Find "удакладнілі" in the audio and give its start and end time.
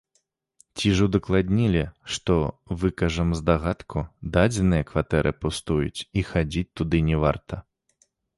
1.09-1.83